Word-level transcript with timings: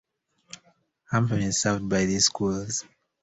Hampton 1.11 1.43
is 1.43 1.61
served 1.61 1.87
by 1.87 2.05
these 2.05 2.25
schools. 2.25 2.85